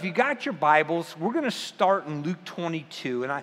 [0.00, 3.42] If you got your Bibles, we're going to start in Luke 22, and I,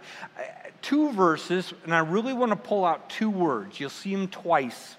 [0.81, 3.77] two verses, and I really want to pull out two words.
[3.77, 4.95] You'll see them twice.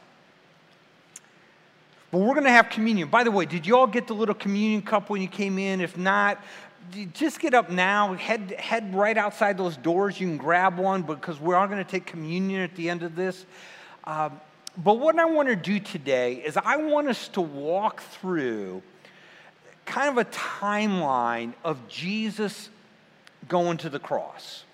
[2.11, 3.09] But we're going to have communion.
[3.09, 5.81] By the way, did you all get the little communion cup when you came in?
[5.81, 6.45] If not,
[7.15, 10.21] just get up now, head, head right outside those doors.
[10.21, 13.17] You can grab one because we are going to take communion at the end of
[13.17, 13.47] this.
[14.05, 14.43] Um,
[14.77, 18.83] but what I want to do today is I want us to walk through
[19.87, 22.69] kind of a timeline of Jesus
[23.49, 24.65] going to the cross.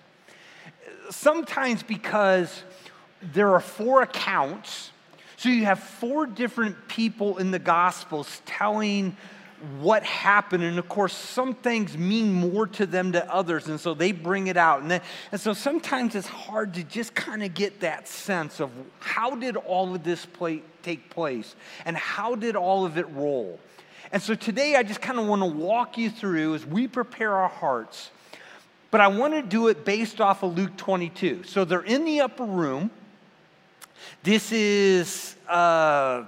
[1.10, 2.62] Sometimes because
[3.32, 4.90] there are four accounts,
[5.36, 9.16] so you have four different people in the Gospels telling
[9.80, 10.64] what happened.
[10.64, 14.48] And of course, some things mean more to them than others, and so they bring
[14.48, 14.82] it out.
[14.82, 15.00] And, then,
[15.30, 19.56] and so sometimes it's hard to just kind of get that sense of how did
[19.56, 23.60] all of this play, take place and how did all of it roll.
[24.12, 27.34] And so today I just kind of want to walk you through as we prepare
[27.34, 28.10] our hearts.
[28.90, 31.44] But I want to do it based off of Luke 22.
[31.44, 32.90] So they're in the upper room.
[34.22, 36.24] This is uh,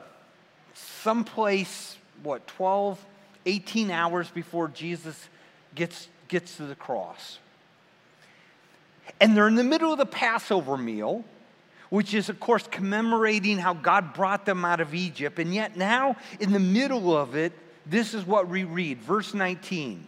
[0.73, 3.05] someplace, what, 12,
[3.45, 5.29] 18 hours before Jesus
[5.75, 7.39] gets, gets to the cross.
[9.21, 11.23] And they're in the middle of the Passover meal,
[11.91, 15.39] which is, of course, commemorating how God brought them out of Egypt.
[15.39, 17.53] And yet, now, in the middle of it,
[17.87, 20.07] this is what we read, verse 19.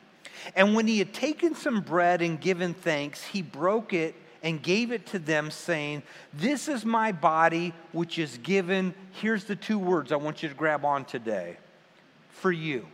[0.54, 4.92] And when he had taken some bread and given thanks, he broke it and gave
[4.92, 6.02] it to them, saying,
[6.32, 8.94] This is my body, which is given.
[9.12, 11.56] Here's the two words I want you to grab on today
[12.30, 12.86] for you.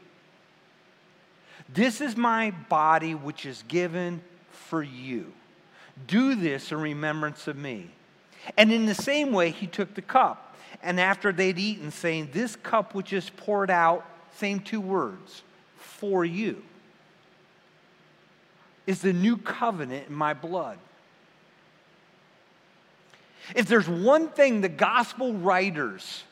[1.68, 5.32] This is my body, which is given for you.
[6.06, 7.90] Do this in remembrance of me.
[8.56, 10.56] And in the same way, he took the cup.
[10.82, 15.42] And after they'd eaten, saying, This cup which is poured out same two words,
[15.76, 16.62] for you,
[18.86, 20.78] is the new covenant in my blood.
[23.54, 26.24] If there's one thing the gospel writers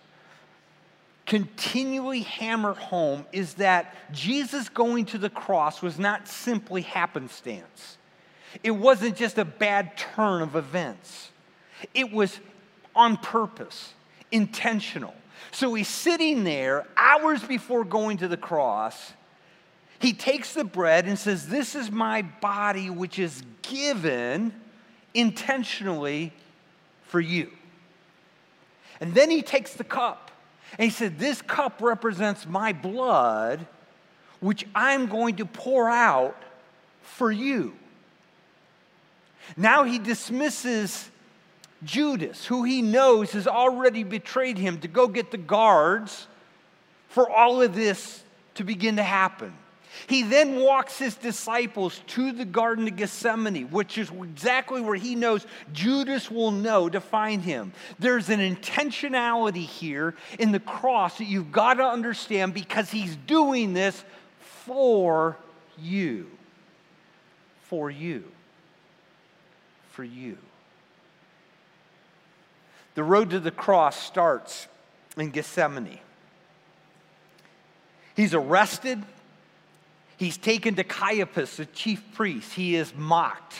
[1.26, 7.98] continually hammer home is that Jesus going to the cross was not simply happenstance.
[8.64, 11.30] It wasn't just a bad turn of events.
[11.94, 12.41] It was
[12.96, 13.94] on purpose,
[14.32, 15.14] intentional.
[15.52, 19.12] So he's sitting there hours before going to the cross.
[19.98, 24.54] He takes the bread and says, This is my body, which is given
[25.12, 26.32] intentionally
[27.04, 27.50] for you.
[29.00, 30.30] And then he takes the cup
[30.78, 33.66] and he said, This cup represents my blood,
[34.40, 36.40] which I'm going to pour out
[37.02, 37.74] for you.
[39.56, 41.09] Now he dismisses
[41.82, 46.26] Judas, who he knows has already betrayed him, to go get the guards
[47.08, 48.22] for all of this
[48.54, 49.52] to begin to happen.
[50.06, 55.14] He then walks his disciples to the Garden of Gethsemane, which is exactly where he
[55.14, 57.72] knows Judas will know to find him.
[57.98, 63.72] There's an intentionality here in the cross that you've got to understand because he's doing
[63.72, 64.04] this
[64.40, 65.36] for
[65.78, 66.30] you.
[67.62, 68.24] For you.
[69.90, 70.38] For you.
[72.94, 74.66] The road to the cross starts
[75.16, 75.98] in Gethsemane.
[78.14, 79.02] He's arrested.
[80.16, 82.52] He's taken to Caiaphas, the chief priest.
[82.52, 83.54] He is mocked.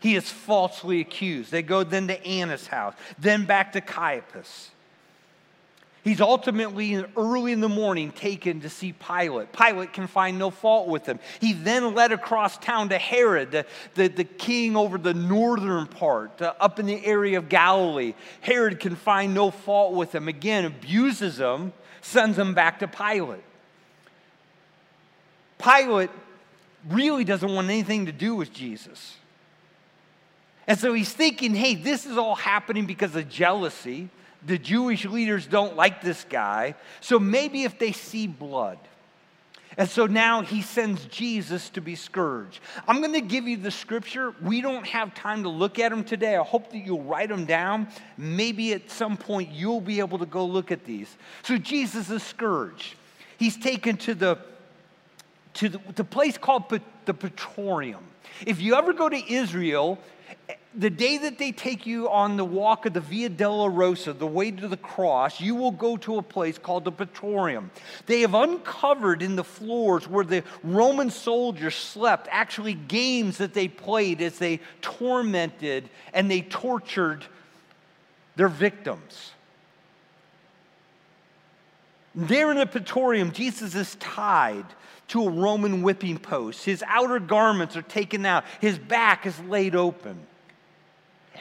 [0.00, 1.50] He is falsely accused.
[1.50, 4.70] They go then to Annas' house, then back to Caiaphas.
[6.02, 9.52] He's ultimately early in the morning taken to see Pilate.
[9.52, 11.20] Pilate can find no fault with him.
[11.40, 16.40] He then led across town to Herod, the, the, the king over the northern part,
[16.40, 18.14] uh, up in the area of Galilee.
[18.40, 20.26] Herod can find no fault with him.
[20.26, 23.44] Again, abuses him, sends him back to Pilate.
[25.58, 26.10] Pilate
[26.88, 29.16] really doesn't want anything to do with Jesus.
[30.66, 34.08] And so he's thinking, hey, this is all happening because of jealousy
[34.44, 36.74] the Jewish leaders don't like this guy.
[37.00, 38.78] So maybe if they see blood.
[39.76, 42.60] And so now he sends Jesus to be scourged.
[42.88, 44.34] I'm going to give you the scripture.
[44.42, 46.36] We don't have time to look at them today.
[46.36, 47.88] I hope that you'll write them down.
[48.16, 51.16] Maybe at some point you'll be able to go look at these.
[51.44, 52.94] So Jesus is scourged.
[53.38, 54.38] He's taken to the
[55.54, 56.64] to the, the place called
[57.04, 58.04] the Praetorium.
[58.46, 59.98] If you ever go to Israel,
[60.74, 64.52] the day that they take you on the walk of the Via Dolorosa, the way
[64.52, 67.70] to the cross, you will go to a place called the Praetorium.
[68.06, 73.66] They have uncovered in the floors where the Roman soldiers slept actually games that they
[73.66, 77.24] played as they tormented and they tortured
[78.36, 79.32] their victims.
[82.14, 84.66] There in the Praetorium, Jesus is tied
[85.08, 86.64] to a Roman whipping post.
[86.64, 90.26] His outer garments are taken out, his back is laid open.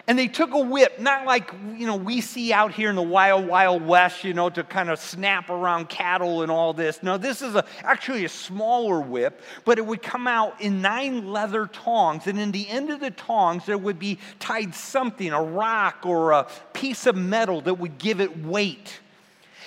[0.07, 3.01] And they took a whip, not like you know we see out here in the
[3.01, 7.03] wild, wild west, you know, to kind of snap around cattle and all this.
[7.03, 11.27] No, this is a, actually a smaller whip, but it would come out in nine
[11.27, 15.43] leather tongs, and in the end of the tongs there would be tied something, a
[15.43, 18.99] rock or a piece of metal that would give it weight.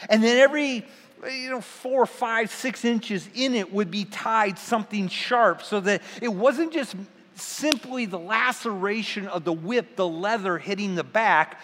[0.08, 0.86] And then every
[1.30, 6.02] you know, four, five, six inches in it would be tied something sharp so that
[6.20, 6.96] it wasn't just
[7.34, 11.60] simply the laceration of the whip, the leather hitting the back,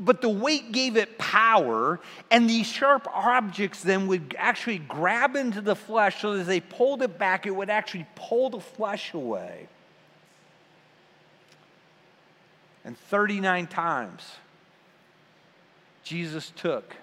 [0.00, 2.00] but the weight gave it power,
[2.30, 6.60] and these sharp objects then would actually grab into the flesh so that as they
[6.60, 9.68] pulled it back, it would actually pull the flesh away.
[12.84, 14.22] And 39 times,
[16.04, 16.94] Jesus took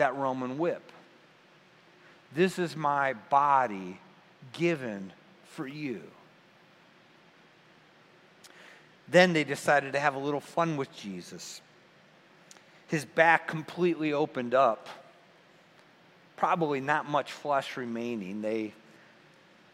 [0.00, 0.82] that Roman whip.
[2.34, 3.98] This is my body
[4.52, 5.12] given
[5.44, 6.00] for you.
[9.08, 11.60] Then they decided to have a little fun with Jesus.
[12.88, 14.88] His back completely opened up,
[16.36, 18.40] probably not much flesh remaining.
[18.40, 18.72] They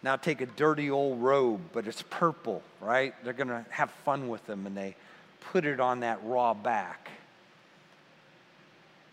[0.02, 3.14] now take a dirty old robe, but it's purple, right?
[3.23, 4.96] They're going to have fun with them, and they
[5.52, 7.11] put it on that raw back.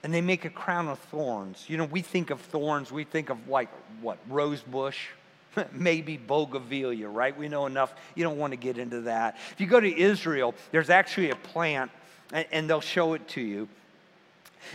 [0.03, 1.65] And they make a crown of thorns.
[1.67, 3.69] You know, we think of thorns, we think of like
[4.01, 5.07] what, rose bush,
[5.71, 7.37] maybe bougainvillea, right?
[7.37, 7.93] We know enough.
[8.15, 9.37] You don't want to get into that.
[9.51, 11.91] If you go to Israel, there's actually a plant,
[12.31, 13.67] and they'll show it to you.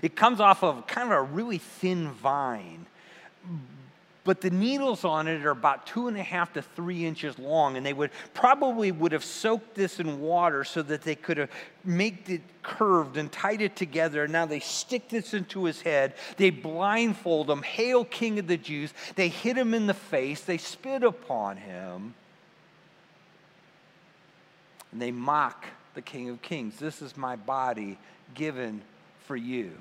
[0.02, 2.86] It comes off of kind of a really thin vine,
[4.28, 7.78] but the needles on it are about two and a half to three inches long,
[7.78, 11.50] and they would probably would have soaked this in water so that they could have
[11.82, 14.24] made it curved and tied it together.
[14.24, 16.12] And now they stick this into his head.
[16.36, 17.62] They blindfold him.
[17.62, 18.92] Hail, King of the Jews!
[19.14, 20.42] They hit him in the face.
[20.42, 22.12] They spit upon him,
[24.92, 25.64] and they mock
[25.94, 26.78] the King of Kings.
[26.78, 27.96] This is my body
[28.34, 28.82] given
[29.26, 29.72] for you.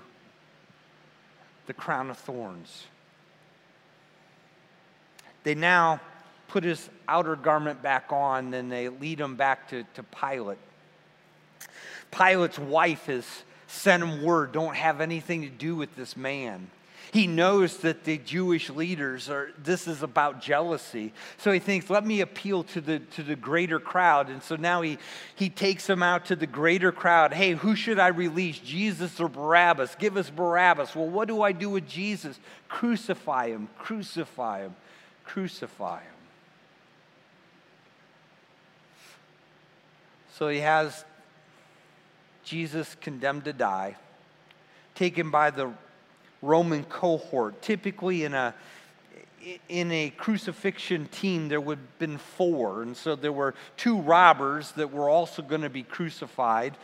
[1.65, 2.85] The crown of thorns.
[5.47, 6.01] They now
[6.49, 10.57] put his outer garment back on, and they lead him back to, to Pilate.
[12.11, 13.25] Pilate's wife has
[13.65, 16.69] sent him word don't have anything to do with this man.
[17.13, 21.13] He knows that the Jewish leaders are, this is about jealousy.
[21.37, 24.27] So he thinks, let me appeal to the, to the greater crowd.
[24.27, 24.97] And so now he,
[25.33, 27.31] he takes him out to the greater crowd.
[27.33, 29.95] Hey, who should I release, Jesus or Barabbas?
[29.95, 30.93] Give us Barabbas.
[30.93, 32.37] Well, what do I do with Jesus?
[32.67, 34.75] Crucify him, crucify him
[35.27, 36.13] crucify him.
[40.33, 41.03] So he has
[42.43, 43.97] Jesus condemned to die,
[44.95, 45.71] taken by the
[46.41, 47.61] Roman cohort.
[47.61, 48.55] Typically, in a
[49.69, 52.81] in a crucifixion team, there would have been four.
[52.81, 56.75] And so there were two robbers that were also going to be crucified.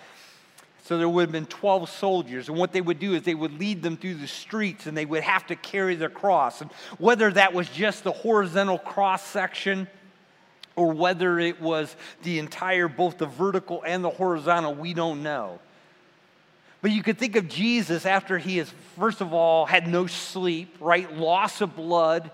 [0.84, 2.50] So there would have been 12 soldiers.
[2.50, 5.06] And what they would do is they would lead them through the streets and they
[5.06, 6.60] would have to carry their cross.
[6.60, 9.88] And whether that was just the horizontal cross section
[10.76, 15.60] or whether it was the entire, both the vertical and the horizontal, we don't know.
[16.82, 18.70] But you could think of Jesus after he has,
[19.00, 21.10] first of all, had no sleep, right?
[21.16, 22.30] Loss of blood,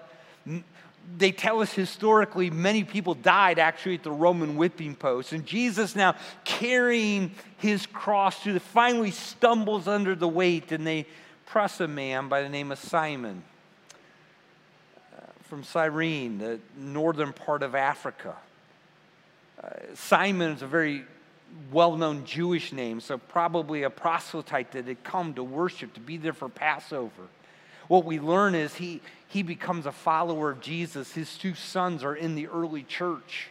[1.18, 5.34] they tell us historically many people died actually at the Roman whipping post.
[5.34, 11.06] And Jesus now carrying his cross through the finally stumbles under the weight and they
[11.46, 13.44] press a man by the name of Simon
[15.18, 18.36] uh, from Cyrene, the northern part of Africa.
[19.62, 21.04] Uh, Simon is a very
[21.72, 26.18] well known Jewish name, so probably a proselyte that had come to worship, to be
[26.18, 27.24] there for Passover.
[27.90, 31.12] What we learn is he, he becomes a follower of Jesus.
[31.12, 33.50] His two sons are in the early church.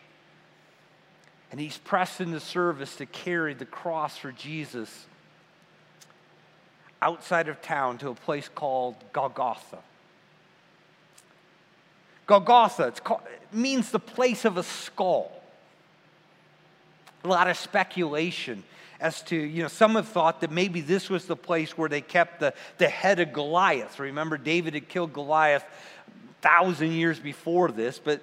[1.50, 5.06] And he's pressed into service to carry the cross for Jesus
[7.02, 9.78] outside of town to a place called Golgotha.
[12.26, 15.32] Golgotha called, it means the place of a skull.
[17.24, 18.62] A lot of speculation
[19.00, 22.00] as to, you know, some have thought that maybe this was the place where they
[22.00, 23.98] kept the, the head of Goliath.
[23.98, 25.64] Remember, David had killed Goliath
[26.40, 28.22] thousand years before this, but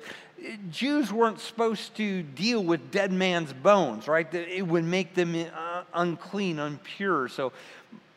[0.70, 4.32] Jews weren't supposed to deal with dead man's bones, right?
[4.34, 7.30] It would make them uh, unclean, impure.
[7.30, 7.54] So,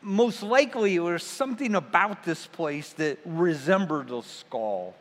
[0.01, 4.95] most likely, there was something about this place that resembled a skull.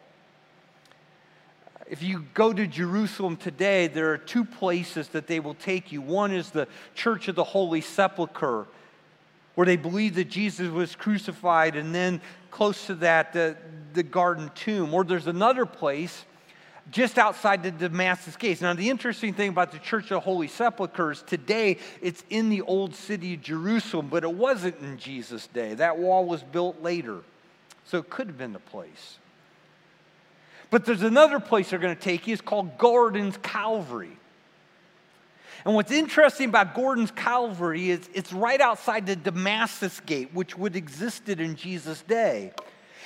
[1.91, 6.03] If you go to Jerusalem today, there are two places that they will take you.
[6.03, 8.67] One is the Church of the Holy Sepulchre,
[9.55, 13.57] where they believe that Jesus was crucified, and then close to that, the,
[13.95, 14.93] the garden tomb.
[14.93, 16.27] Or there's another place
[16.91, 18.61] just outside the Damascus gates.
[18.61, 22.61] Now, the interesting thing about the Church of the Holy Sepulchres today, it's in the
[22.63, 25.73] old city of Jerusalem, but it wasn't in Jesus' day.
[25.75, 27.21] That wall was built later,
[27.85, 29.19] so it could have been the place.
[30.71, 32.33] But there's another place they're going to take you.
[32.33, 34.17] It's called Gordon's Calvary.
[35.65, 40.77] And what's interesting about Gordon's Calvary is it's right outside the Damascus gate, which would
[40.77, 42.53] existed in Jesus' day.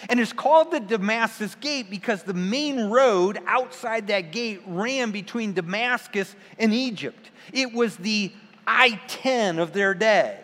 [0.09, 5.53] And it's called the Damascus Gate because the main road outside that gate ran between
[5.53, 7.31] Damascus and Egypt.
[7.53, 8.33] It was the
[8.67, 10.39] I 10 of their day.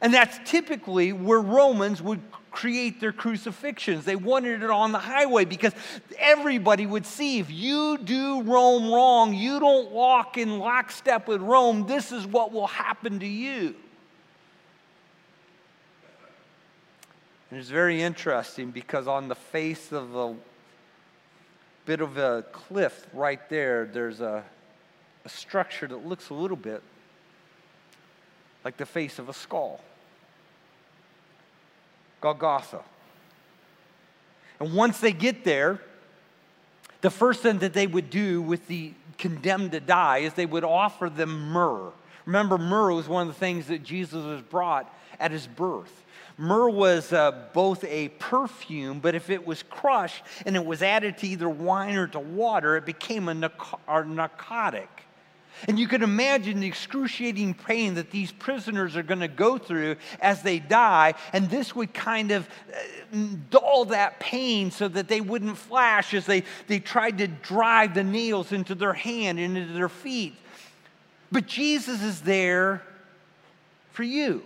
[0.00, 4.04] And that's typically where Romans would create their crucifixions.
[4.04, 5.72] They wanted it on the highway because
[6.18, 11.86] everybody would see if you do Rome wrong, you don't walk in lockstep with Rome,
[11.86, 13.74] this is what will happen to you.
[17.50, 20.36] And it's very interesting because on the face of a
[21.84, 24.44] bit of a cliff right there, there's a,
[25.24, 26.82] a structure that looks a little bit
[28.64, 29.80] like the face of a skull.
[32.20, 32.82] Golgotha.
[34.58, 35.80] And once they get there,
[37.00, 40.64] the first thing that they would do with the condemned to die is they would
[40.64, 41.92] offer them myrrh.
[42.26, 46.04] Remember, myrrh was one of the things that Jesus was brought at his birth.
[46.36, 51.18] Myrrh was uh, both a perfume, but if it was crushed and it was added
[51.18, 54.88] to either wine or to water, it became a, narcotic.
[55.68, 59.96] And you can imagine the excruciating pain that these prisoners are going to go through
[60.20, 61.14] as they die.
[61.32, 63.18] And this would kind of uh,
[63.50, 68.04] dull that pain so that they wouldn't flash as they, they tried to drive the
[68.04, 70.34] nails into their hand and into their feet.
[71.30, 72.82] But Jesus is there
[73.92, 74.42] for you.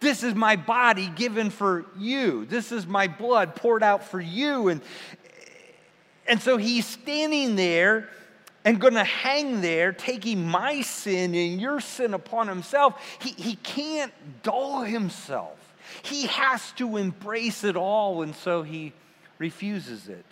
[0.00, 2.46] This is my body given for you.
[2.46, 4.68] This is my blood poured out for you.
[4.68, 4.80] And,
[6.26, 8.08] and so he's standing there
[8.64, 13.00] and going to hang there, taking my sin and your sin upon himself.
[13.20, 14.12] He, he can't
[14.42, 15.56] dull himself.
[16.02, 18.92] He has to embrace it all, and so he
[19.38, 20.26] refuses it.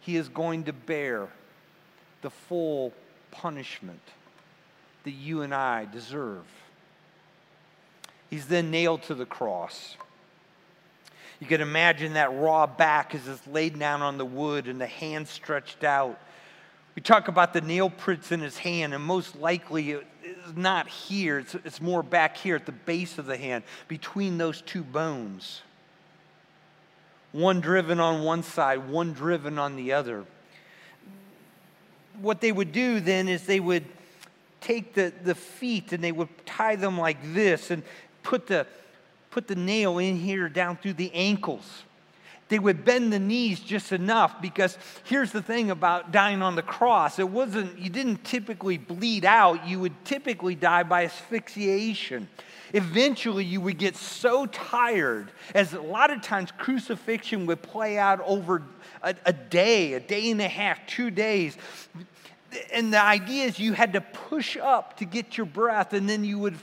[0.00, 1.28] He is going to bear
[2.22, 2.92] the full
[3.30, 4.00] punishment
[5.04, 6.44] that you and I deserve.
[8.30, 9.96] He's then nailed to the cross.
[11.38, 14.86] You can imagine that raw back as it's laid down on the wood and the
[14.86, 16.18] hand stretched out.
[16.94, 21.38] We talk about the nail prints in his hand, and most likely it's not here,
[21.38, 25.62] it's, it's more back here at the base of the hand, between those two bones.
[27.32, 30.24] One driven on one side, one driven on the other.
[32.20, 33.86] What they would do then is they would
[34.60, 37.82] take the, the feet and they would tie them like this, and
[38.22, 38.66] put the,
[39.30, 41.84] put the nail in here down through the ankles.
[42.52, 46.60] They would bend the knees just enough because here's the thing about dying on the
[46.60, 47.18] cross.
[47.18, 52.28] It wasn't, you didn't typically bleed out, you would typically die by asphyxiation.
[52.74, 58.20] Eventually, you would get so tired, as a lot of times crucifixion would play out
[58.20, 58.62] over
[59.02, 61.56] a, a day, a day and a half, two days
[62.70, 66.22] and the idea is you had to push up to get your breath, and then
[66.22, 66.58] you would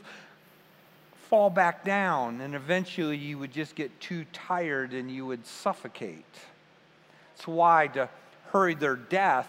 [1.29, 6.25] fall back down, and eventually you would just get too tired and you would suffocate.
[7.35, 8.09] That's why, to
[8.51, 9.47] hurry their death,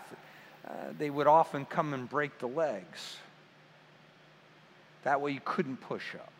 [0.68, 3.16] uh, they would often come and break the legs.
[5.04, 6.39] That way you couldn't push up.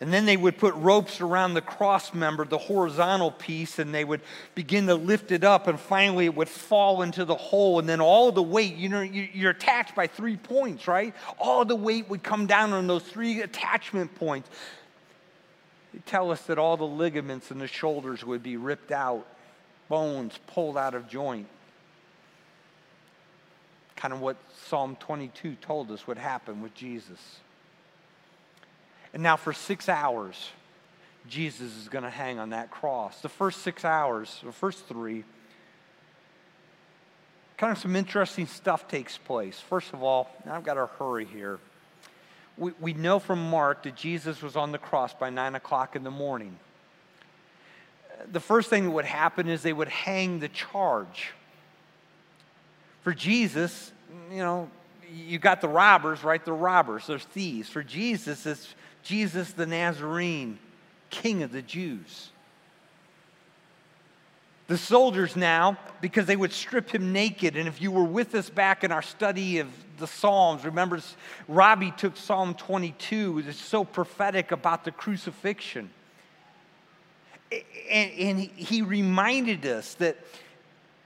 [0.00, 4.04] And then they would put ropes around the cross member, the horizontal piece, and they
[4.04, 4.20] would
[4.54, 7.78] begin to lift it up, and finally it would fall into the hole.
[7.78, 11.14] And then all the weight, you know, you're attached by three points, right?
[11.38, 14.50] All the weight would come down on those three attachment points.
[15.94, 19.26] They tell us that all the ligaments in the shoulders would be ripped out,
[19.88, 21.46] bones pulled out of joint.
[23.96, 24.36] Kind of what
[24.66, 27.38] Psalm 22 told us would happen with Jesus.
[29.14, 30.50] And now, for six hours,
[31.28, 33.20] Jesus is going to hang on that cross.
[33.20, 35.24] The first six hours, the first three,
[37.56, 39.58] kind of some interesting stuff takes place.
[39.58, 41.58] First of all, I've got to hurry here.
[42.58, 46.04] We, we know from Mark that Jesus was on the cross by nine o'clock in
[46.04, 46.58] the morning.
[48.30, 51.32] The first thing that would happen is they would hang the charge.
[53.02, 53.92] For Jesus,
[54.30, 54.70] you know,
[55.12, 56.44] you got the robbers, right?
[56.44, 57.68] The robbers, they're thieves.
[57.68, 58.74] For Jesus, it's
[59.06, 60.58] Jesus the Nazarene,
[61.10, 62.30] King of the Jews.
[64.66, 68.50] The soldiers now, because they would strip him naked, and if you were with us
[68.50, 71.00] back in our study of the Psalms, remember
[71.46, 75.88] Robbie took Psalm 22, it's so prophetic about the crucifixion.
[77.88, 80.16] And, he reminded us that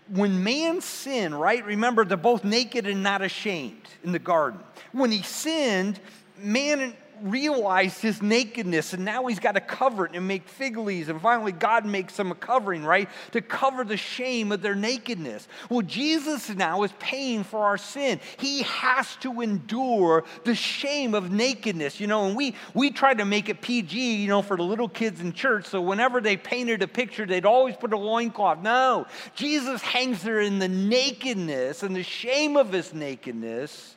[0.09, 1.63] when man sinned, right?
[1.67, 4.61] Remember, they're both naked and not ashamed in the garden.
[4.93, 6.01] When he sinned,
[6.39, 11.09] man realized his nakedness and now he's got to cover it and make fig leaves.
[11.09, 13.09] And finally, God makes them a covering, right?
[13.33, 15.47] To cover the shame of their nakedness.
[15.69, 18.21] Well, Jesus now is paying for our sin.
[18.39, 22.27] He has to endure the shame of nakedness, you know.
[22.27, 25.33] And we, we tried to make it PG, you know, for the little kids in
[25.33, 25.67] church.
[25.67, 28.61] So whenever they painted a picture, they'd always put a loincloth.
[28.63, 33.97] No, Jesus hangs there in the nakedness and the shame of his nakedness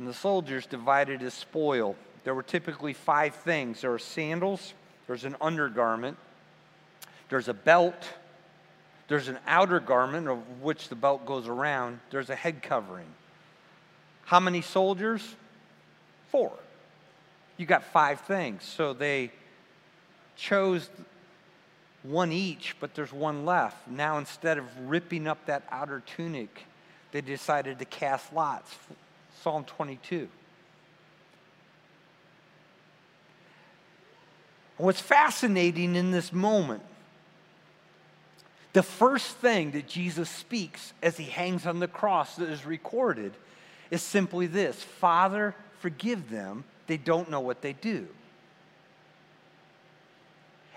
[0.00, 1.94] and the soldiers divided his spoil.
[2.24, 4.72] There were typically five things there are sandals,
[5.06, 6.16] there's an undergarment,
[7.28, 8.08] there's a belt,
[9.08, 13.08] there's an outer garment of which the belt goes around, there's a head covering.
[14.24, 15.36] How many soldiers?
[16.30, 16.52] Four.
[17.58, 18.64] You got five things.
[18.64, 19.30] So they
[20.34, 20.88] chose
[22.04, 23.86] one each, but there's one left.
[23.86, 26.64] Now, instead of ripping up that outer tunic,
[27.12, 28.74] they decided to cast lots
[29.42, 30.28] Psalm 22.
[34.76, 36.82] What's fascinating in this moment,
[38.72, 43.32] the first thing that Jesus speaks as he hangs on the cross that is recorded
[43.90, 48.08] is simply this Father, forgive them, they don't know what they do.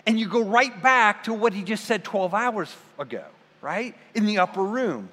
[0.06, 3.24] And you go right back to what he just said 12 hours ago,
[3.62, 3.96] right?
[4.14, 5.10] In the upper room.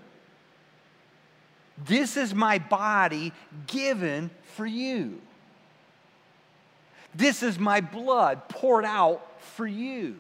[1.87, 3.33] This is my body
[3.67, 5.21] given for you.
[7.15, 10.17] This is my blood poured out for you.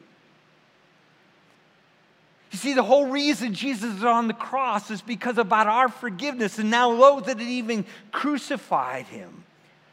[2.50, 6.58] You see, the whole reason Jesus is on the cross is because about our forgiveness,
[6.58, 9.44] and now lo that it even crucified him.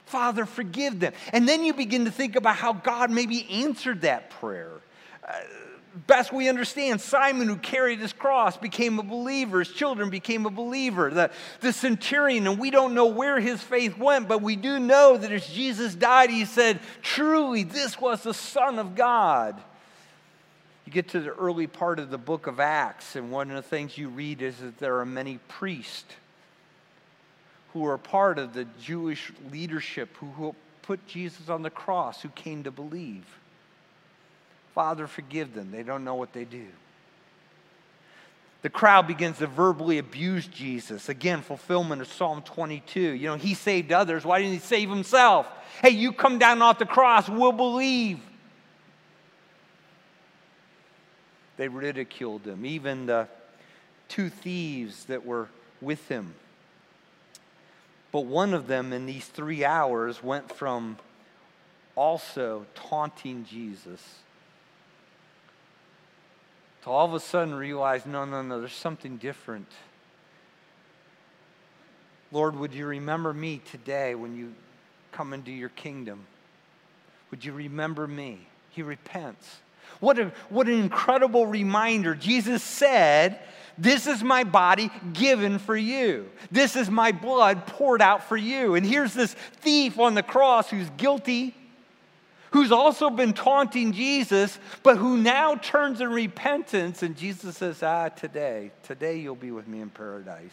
[0.05, 1.13] Father, forgive them.
[1.33, 4.71] And then you begin to think about how God maybe answered that prayer.
[5.27, 5.33] Uh,
[6.05, 9.59] best we understand, Simon, who carried his cross, became a believer.
[9.59, 11.09] His children became a believer.
[11.09, 15.17] The, the centurion, and we don't know where his faith went, but we do know
[15.17, 19.61] that as Jesus died, he said, Truly, this was the Son of God.
[20.85, 23.61] You get to the early part of the book of Acts, and one of the
[23.61, 26.13] things you read is that there are many priests
[27.73, 32.63] who are part of the Jewish leadership who put Jesus on the cross, who came
[32.63, 33.25] to believe.
[34.77, 35.71] Father, forgive them.
[35.71, 36.67] They don't know what they do.
[38.61, 41.09] The crowd begins to verbally abuse Jesus.
[41.09, 43.01] Again, fulfillment of Psalm 22.
[43.01, 44.23] You know, he saved others.
[44.23, 45.47] Why didn't he save himself?
[45.81, 48.19] Hey, you come down off the cross, we'll believe.
[51.57, 53.27] They ridiculed him, even the
[54.09, 55.49] two thieves that were
[55.81, 56.35] with him.
[58.11, 60.99] But one of them in these three hours went from
[61.95, 64.03] also taunting Jesus
[66.83, 69.67] to all of a sudden realize no, no, no, there's something different.
[72.31, 74.53] Lord, would you remember me today when you
[75.11, 76.25] come into your kingdom?
[77.31, 78.39] Would you remember me?
[78.71, 79.57] He repents.
[79.99, 82.13] What, a, what an incredible reminder.
[82.13, 83.39] Jesus said,
[83.77, 86.29] This is my body given for you.
[86.51, 88.75] This is my blood poured out for you.
[88.75, 91.55] And here's this thief on the cross who's guilty
[92.51, 97.03] who's also been taunting Jesus, but who now turns in repentance.
[97.03, 100.51] And Jesus says, Ah, today, today you'll be with me in paradise.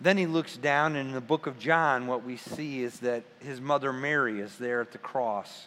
[0.00, 3.22] Then he looks down, and in the book of John, what we see is that
[3.40, 5.66] his mother Mary is there at the cross.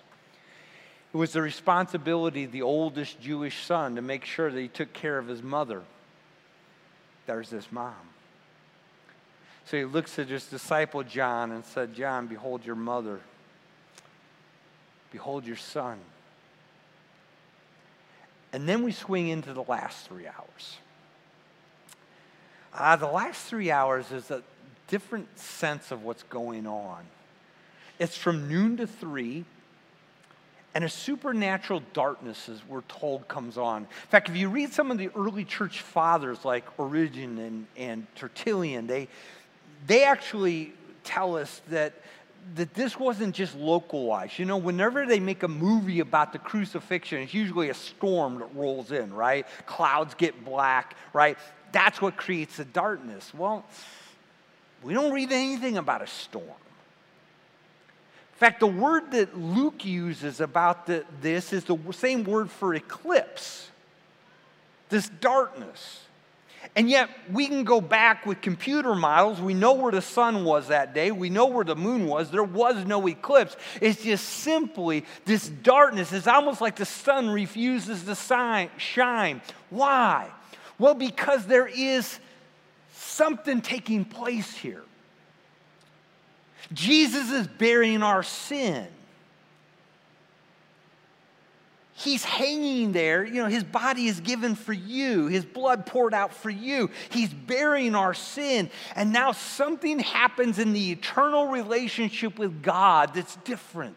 [1.14, 4.92] It was the responsibility of the oldest Jewish son to make sure that he took
[4.92, 5.84] care of his mother.
[7.28, 7.94] There's this mom.
[9.66, 13.20] So he looks at his disciple John and said, John, behold your mother.
[15.12, 16.00] Behold your son.
[18.52, 20.78] And then we swing into the last three hours.
[22.74, 24.44] Uh, the last three hours is a
[24.88, 27.04] different sense of what's going on.
[28.00, 29.46] It's from noon to three,
[30.76, 33.84] and a supernatural darkness, as we're told, comes on.
[33.84, 38.08] In fact, if you read some of the early church fathers like Origen and, and
[38.16, 39.08] Tertullian, they,
[39.86, 41.94] they actually tell us that
[42.56, 44.38] that this wasn't just localized.
[44.38, 48.54] You know, whenever they make a movie about the crucifixion, it's usually a storm that
[48.54, 49.48] rolls in, right?
[49.66, 51.38] Clouds get black, right?
[51.72, 53.34] That's what creates the darkness.
[53.34, 53.66] Well,
[54.84, 56.44] we don't read anything about a storm.
[56.46, 62.74] In fact, the word that Luke uses about the, this is the same word for
[62.74, 63.70] eclipse,
[64.90, 66.02] this darkness.
[66.76, 69.40] And yet, we can go back with computer models.
[69.40, 71.12] We know where the sun was that day.
[71.12, 72.32] We know where the moon was.
[72.32, 73.56] There was no eclipse.
[73.82, 76.12] It's just simply this darkness.
[76.12, 79.42] It's almost like the sun refuses to shine.
[79.70, 80.30] Why?
[80.80, 82.20] Well, because there is
[82.94, 84.84] something taking place here.
[86.72, 88.88] Jesus is bearing our sin.
[91.96, 93.24] He's hanging there.
[93.24, 96.90] You know, his body is given for you, his blood poured out for you.
[97.10, 98.70] He's bearing our sin.
[98.96, 103.96] And now something happens in the eternal relationship with God that's different.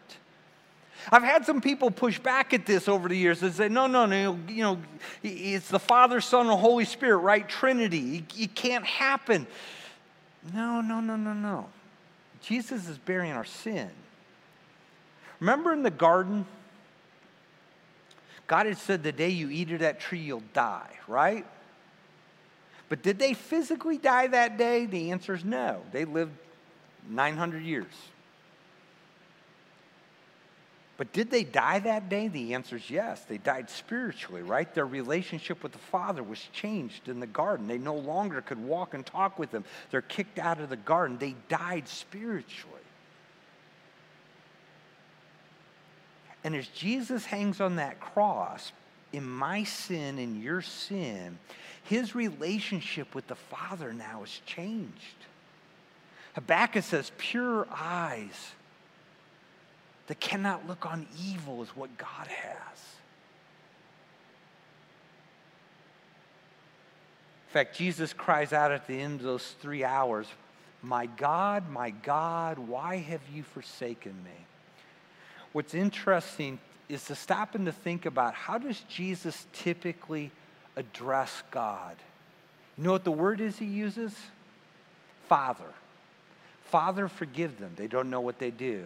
[1.11, 4.05] I've had some people push back at this over the years and say, no, no,
[4.05, 4.79] no, you know,
[5.23, 7.47] it's the Father, Son, and Holy Spirit, right?
[7.47, 8.25] Trinity.
[8.37, 9.47] It can't happen.
[10.53, 11.67] No, no, no, no, no.
[12.41, 13.89] Jesus is bearing our sin.
[15.39, 16.45] Remember in the garden?
[18.47, 21.45] God had said, the day you eat of that tree, you'll die, right?
[22.89, 24.85] But did they physically die that day?
[24.85, 25.81] The answer is no.
[25.91, 26.31] They lived
[27.09, 27.91] 900 years.
[30.97, 32.27] But did they die that day?
[32.27, 33.23] The answer is yes.
[33.25, 34.73] They died spiritually, right?
[34.73, 37.67] Their relationship with the Father was changed in the garden.
[37.67, 39.63] They no longer could walk and talk with Him.
[39.91, 41.19] They're kicked out of the garden.
[41.19, 42.76] They died spiritually.
[46.43, 48.71] And as Jesus hangs on that cross,
[49.13, 51.39] in my sin and your sin,
[51.83, 55.25] his relationship with the Father now has changed.
[56.35, 58.51] Habakkuk says, pure eyes
[60.07, 62.79] that cannot look on evil is what God has.
[67.47, 70.27] In fact, Jesus cries out at the end of those three hours,
[70.81, 74.45] My God, my God, why have you forsaken me?
[75.57, 80.29] What's interesting is to stop and to think about how does Jesus typically
[80.75, 81.95] address God?
[82.77, 84.15] You know what the word is he uses?
[85.27, 85.73] Father.
[86.65, 87.71] Father, forgive them.
[87.75, 88.85] They don't know what they do.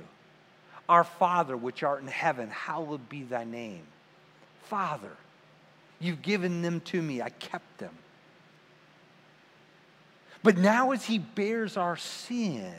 [0.87, 3.83] Our Father, which art in heaven, hallowed be thy name.
[4.63, 5.11] Father,
[5.99, 7.21] you've given them to me.
[7.21, 7.93] I kept them.
[10.41, 12.71] But now, as he bears our sin,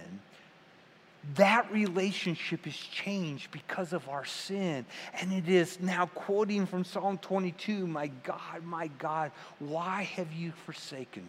[1.37, 4.85] that relationship is changed because of our sin.
[5.21, 9.31] And it is now quoting from Psalm 22 My God, my God,
[9.61, 11.29] why have you forsaken me?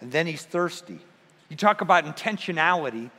[0.00, 0.98] And then he's thirsty.
[1.48, 3.10] You talk about intentionality.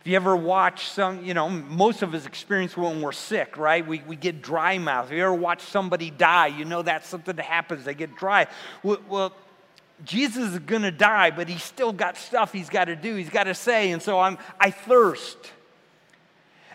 [0.00, 3.84] If you ever watch some, you know, most of us experience when we're sick, right?
[3.84, 5.06] We, we get dry mouth.
[5.06, 7.84] If you ever watch somebody die, you know that's something that happens.
[7.84, 8.46] They get dry.
[8.84, 9.32] Well, well
[10.04, 13.16] Jesus is going to die, but he's still got stuff he's got to do.
[13.16, 15.36] He's got to say, and so I'm, I thirst.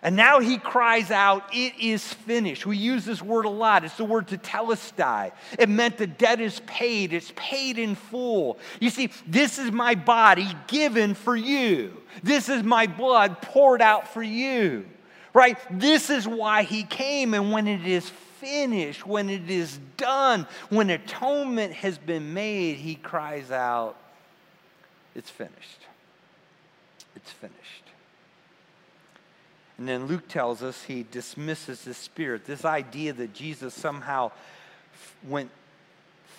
[0.03, 2.65] And now he cries out, It is finished.
[2.65, 3.85] We use this word a lot.
[3.85, 5.31] It's the word tetelestai.
[5.57, 8.59] It meant the debt is paid, it's paid in full.
[8.81, 14.09] You see, this is my body given for you, this is my blood poured out
[14.09, 14.85] for you,
[15.33, 15.57] right?
[15.71, 17.33] This is why he came.
[17.33, 18.11] And when it is
[18.43, 23.95] finished, when it is done, when atonement has been made, he cries out,
[25.15, 25.87] It's finished.
[27.15, 27.83] It's finished.
[29.77, 32.45] And then Luke tells us he dismisses the spirit.
[32.45, 34.31] This idea that Jesus somehow
[35.27, 35.49] went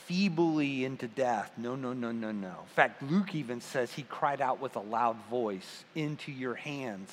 [0.07, 1.51] feebly into death.
[1.57, 2.49] No, no, no, no, no.
[2.49, 7.11] In fact, Luke even says he cried out with a loud voice, Into your hands.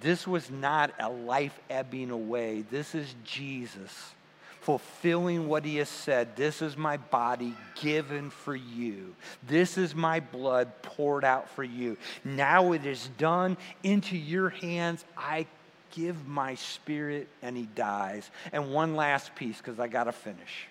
[0.00, 2.64] This was not a life ebbing away.
[2.70, 4.14] This is Jesus
[4.62, 6.36] fulfilling what he has said.
[6.36, 9.14] This is my body given for you.
[9.46, 11.96] This is my blood poured out for you.
[12.24, 15.04] Now it is done into your hands.
[15.16, 15.46] I
[15.90, 18.30] give my spirit, and he dies.
[18.52, 20.68] And one last piece, because I got to finish.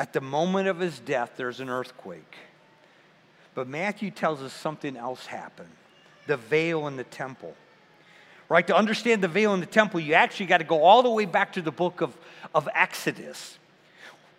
[0.00, 2.36] At the moment of his death, there's an earthquake.
[3.58, 5.72] But Matthew tells us something else happened
[6.28, 7.56] the veil in the temple.
[8.48, 8.64] Right?
[8.68, 11.24] To understand the veil in the temple, you actually got to go all the way
[11.24, 12.16] back to the book of,
[12.54, 13.58] of Exodus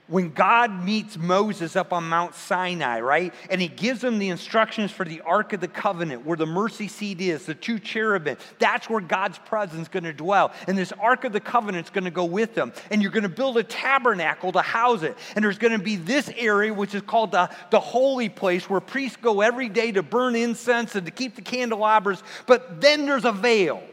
[0.09, 3.33] when God meets Moses up on Mount Sinai, right?
[3.49, 6.87] And he gives him the instructions for the Ark of the Covenant, where the mercy
[6.87, 8.37] seat is, the two cherubim.
[8.57, 10.51] That's where God's presence is going to dwell.
[10.67, 12.73] And this Ark of the Covenant is going to go with them.
[12.89, 15.15] And you're going to build a tabernacle to house it.
[15.35, 18.81] And there's going to be this area, which is called the, the holy place, where
[18.81, 22.23] priests go every day to burn incense and to keep the candelabras.
[22.47, 23.83] But then there's a veil.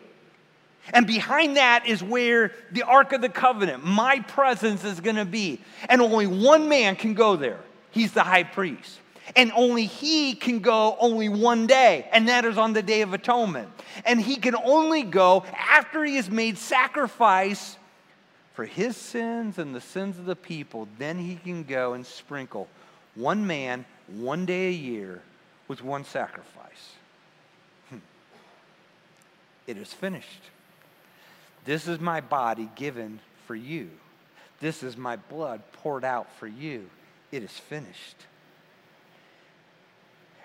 [0.92, 5.25] And behind that is where the Ark of the Covenant, my presence is going to
[5.25, 5.61] be.
[5.88, 7.61] And only one man can go there.
[7.90, 9.01] He's the high priest.
[9.35, 13.12] And only he can go only one day, and that is on the Day of
[13.12, 13.68] Atonement.
[14.05, 17.77] And he can only go after he has made sacrifice
[18.55, 20.87] for his sins and the sins of the people.
[20.99, 22.68] Then he can go and sprinkle
[23.16, 25.22] one man, one day a year,
[25.66, 26.92] with one sacrifice.
[27.90, 27.99] Hmm.
[29.66, 30.51] It is finished.
[31.66, 33.90] This is my body given for you.
[34.61, 36.88] This is my blood poured out for you.
[37.31, 38.16] It is finished.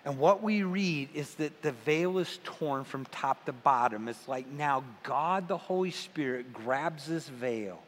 [0.04, 4.08] And what we read is that the veil is torn from top to bottom.
[4.08, 7.80] It's like now God, the Holy Spirit, grabs this veil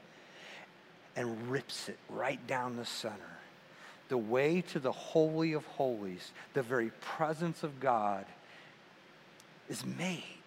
[1.16, 3.18] and rips it right down the center.
[4.10, 8.26] The way to the Holy of Holies, the very presence of God,
[9.68, 10.43] is made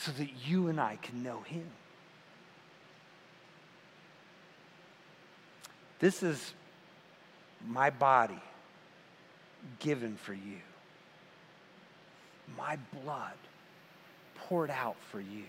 [0.00, 1.66] so that you and I can know Him.
[5.98, 6.54] This is
[7.68, 8.40] my body
[9.78, 10.60] given for you,
[12.56, 13.34] my blood
[14.34, 15.44] poured out for you.